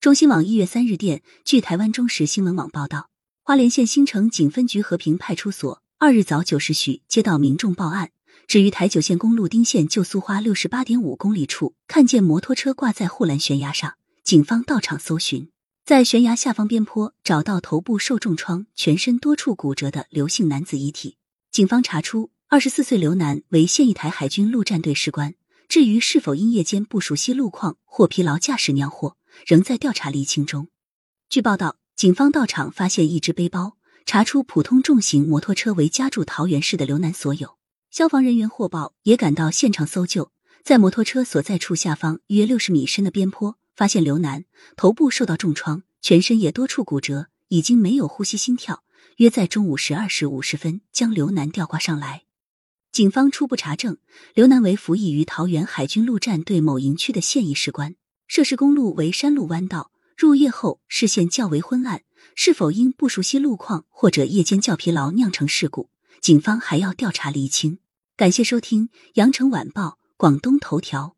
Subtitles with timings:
[0.00, 3.10] 中新网一月三日电，据台湾中时新闻网报道，
[3.42, 8.10] 花莲县新城警分局和平派出所二日早九时许接到民众报案，
[8.46, 13.92] 指于台九线公路丁线旧苏花六十八点五公里处看见摩托车挂在护栏悬崖上，
[14.24, 15.50] 警方到场搜寻，
[15.84, 21.18] 在悬崖下方边坡找到头部受重创、全身多处骨折的刘姓男子遗体。
[21.52, 25.34] 警方查出，二十四岁刘男为现役台海军陆战队士官。
[25.70, 29.16] 至于是否因夜间不熟悉路况或疲劳驾驶酿祸，
[29.46, 30.66] 仍在调查厘清中。
[31.28, 37.56] 据报道，警方到场发现一只背包，查出普通重型摩托车为家住桃园市的刘男所有。
[37.92, 40.32] 消防人员获报也赶到现场搜救，
[40.64, 44.44] 在摩托车所在处下方约六十米深的边坡，发现刘男
[44.76, 48.82] 头部受到重创，全身也多处骨折，已经没有呼吸心跳。
[49.18, 52.24] 约在中午十二时五十分，将刘楠吊挂上来。
[52.92, 53.98] 警方初步查证，
[54.34, 57.94] 刘南为服役于桃园海军陆战队某营区的现役士官。
[58.26, 62.02] 涉事公路为山路弯道，入夜后视线较为昏暗，
[62.34, 65.88] 是否因不熟悉路况或者夜间较疲劳酿成事故？
[66.20, 67.78] 警方还要调查厘清。
[68.16, 69.82] 感谢收听《羊城晚报·
[70.16, 71.14] 广东头条》。